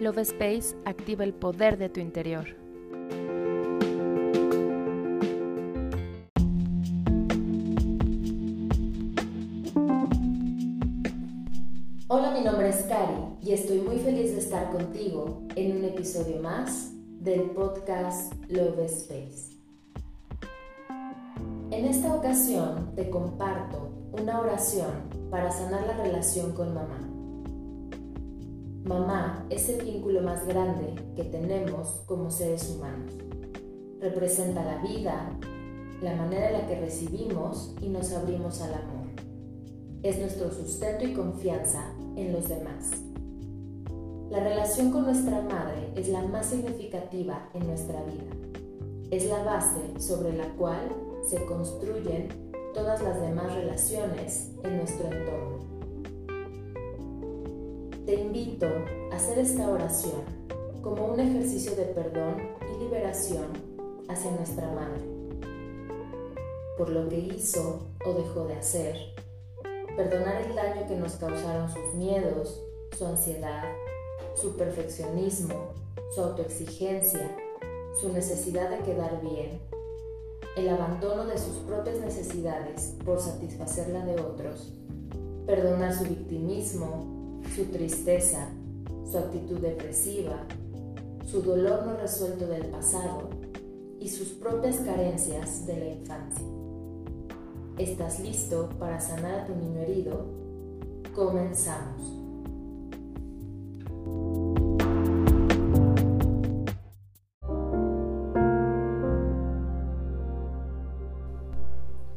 [0.00, 2.46] Love Space activa el poder de tu interior.
[12.08, 16.40] Hola, mi nombre es Cari y estoy muy feliz de estar contigo en un episodio
[16.40, 19.58] más del podcast Love Space.
[21.70, 27.19] En esta ocasión te comparto una oración para sanar la relación con mamá.
[28.84, 33.12] Mamá es el vínculo más grande que tenemos como seres humanos.
[34.00, 35.38] Representa la vida,
[36.00, 39.06] la manera en la que recibimos y nos abrimos al amor.
[40.02, 42.90] Es nuestro sustento y confianza en los demás.
[44.30, 48.32] La relación con nuestra madre es la más significativa en nuestra vida.
[49.10, 50.88] Es la base sobre la cual
[51.28, 52.28] se construyen
[52.72, 55.69] todas las demás relaciones en nuestro entorno.
[58.10, 58.66] Te invito
[59.12, 60.22] a hacer esta oración
[60.82, 63.46] como un ejercicio de perdón y liberación
[64.08, 65.04] hacia nuestra madre,
[66.76, 68.96] por lo que hizo o dejó de hacer,
[69.96, 72.60] perdonar el daño que nos causaron sus miedos,
[72.98, 73.62] su ansiedad,
[74.34, 75.68] su perfeccionismo,
[76.12, 77.30] su autoexigencia,
[78.00, 79.60] su necesidad de quedar bien,
[80.56, 84.72] el abandono de sus propias necesidades por satisfacer la de otros,
[85.46, 87.19] perdonar su victimismo,
[87.54, 88.48] su tristeza,
[89.10, 90.46] su actitud depresiva,
[91.26, 93.28] su dolor no resuelto del pasado
[93.98, 96.46] y sus propias carencias de la infancia.
[97.76, 100.26] ¿Estás listo para sanar a tu niño herido?
[101.14, 102.20] Comenzamos.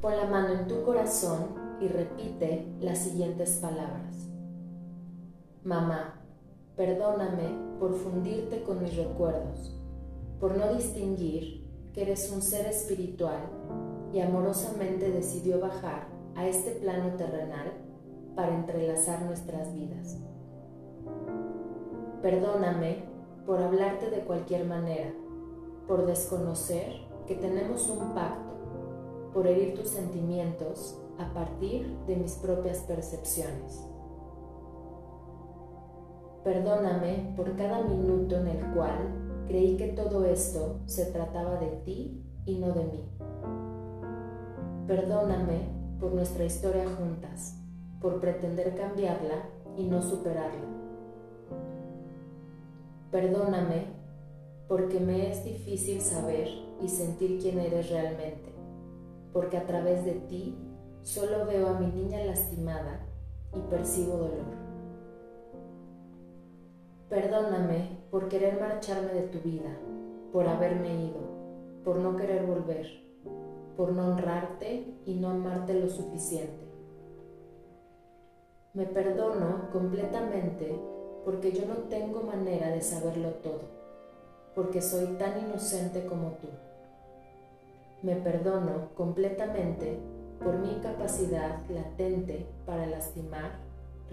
[0.00, 4.29] Pon la mano en tu corazón y repite las siguientes palabras.
[5.62, 6.14] Mamá,
[6.74, 9.78] perdóname por fundirte con mis recuerdos,
[10.40, 13.42] por no distinguir que eres un ser espiritual
[14.10, 17.72] y amorosamente decidió bajar a este plano terrenal
[18.34, 20.16] para entrelazar nuestras vidas.
[22.22, 23.04] Perdóname
[23.44, 25.12] por hablarte de cualquier manera,
[25.86, 28.54] por desconocer que tenemos un pacto,
[29.34, 33.84] por herir tus sentimientos a partir de mis propias percepciones.
[36.50, 42.24] Perdóname por cada minuto en el cual creí que todo esto se trataba de ti
[42.44, 43.08] y no de mí.
[44.88, 45.60] Perdóname
[46.00, 47.56] por nuestra historia juntas,
[48.00, 49.44] por pretender cambiarla
[49.76, 50.66] y no superarla.
[53.12, 53.84] Perdóname
[54.66, 56.48] porque me es difícil saber
[56.82, 58.52] y sentir quién eres realmente,
[59.32, 60.58] porque a través de ti
[61.04, 63.06] solo veo a mi niña lastimada
[63.54, 64.69] y percibo dolor.
[67.10, 69.76] Perdóname por querer marcharme de tu vida,
[70.32, 71.18] por haberme ido,
[71.84, 72.86] por no querer volver,
[73.76, 76.70] por no honrarte y no amarte lo suficiente.
[78.74, 80.80] Me perdono completamente
[81.24, 83.62] porque yo no tengo manera de saberlo todo,
[84.54, 86.46] porque soy tan inocente como tú.
[88.04, 89.98] Me perdono completamente
[90.38, 93.50] por mi incapacidad latente para lastimar,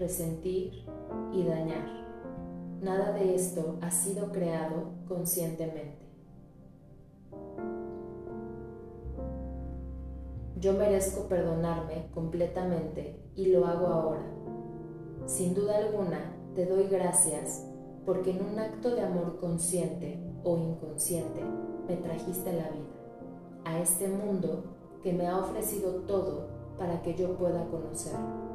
[0.00, 0.84] resentir
[1.32, 2.07] y dañar.
[2.80, 6.06] Nada de esto ha sido creado conscientemente.
[10.60, 14.22] Yo merezco perdonarme completamente y lo hago ahora.
[15.26, 17.64] Sin duda alguna, te doy gracias
[18.06, 21.42] porque en un acto de amor consciente o inconsciente
[21.86, 24.64] me trajiste la vida, a este mundo
[25.02, 28.48] que me ha ofrecido todo para que yo pueda conocerlo.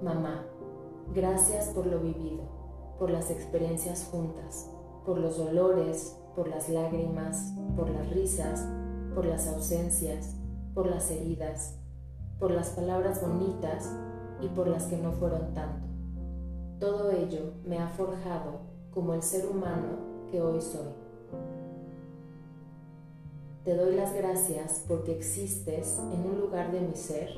[0.00, 0.46] Mamá,
[1.14, 2.42] Gracias por lo vivido,
[2.98, 4.70] por las experiencias juntas,
[5.04, 8.66] por los dolores, por las lágrimas, por las risas,
[9.14, 10.34] por las ausencias,
[10.74, 11.78] por las heridas,
[12.38, 13.90] por las palabras bonitas
[14.42, 15.86] y por las que no fueron tanto.
[16.80, 18.60] Todo ello me ha forjado
[18.90, 20.92] como el ser humano que hoy soy.
[23.64, 27.30] Te doy las gracias porque existes en un lugar de mi ser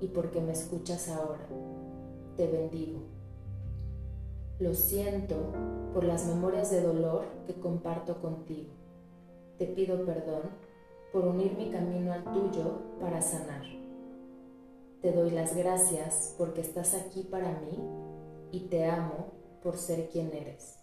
[0.00, 1.46] y porque me escuchas ahora
[2.36, 3.00] te bendigo.
[4.58, 5.36] Lo siento
[5.92, 8.70] por las memorias de dolor que comparto contigo.
[9.58, 10.42] Te pido perdón
[11.12, 13.62] por unir mi camino al tuyo para sanar.
[15.02, 17.78] Te doy las gracias porque estás aquí para mí
[18.52, 19.26] y te amo
[19.62, 20.78] por ser quien eres.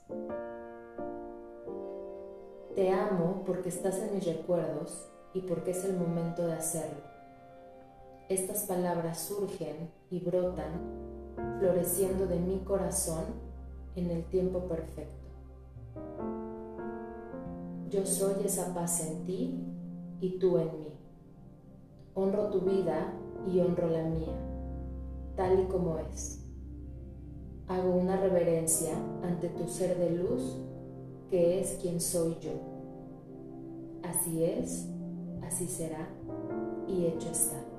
[2.76, 7.02] Te amo porque estás en mis recuerdos y porque es el momento de hacerlo.
[8.30, 11.21] Estas palabras surgen y brotan
[11.60, 13.24] floreciendo de mi corazón
[13.96, 15.28] en el tiempo perfecto.
[17.90, 19.60] Yo soy esa paz en ti
[20.22, 20.88] y tú en mí.
[22.14, 23.14] Honro tu vida
[23.52, 24.36] y honro la mía,
[25.36, 26.46] tal y como es.
[27.68, 28.94] Hago una reverencia
[29.24, 30.58] ante tu ser de luz,
[31.30, 32.52] que es quien soy yo.
[34.04, 34.90] Así es,
[35.42, 36.10] así será
[36.88, 37.71] y hecho está.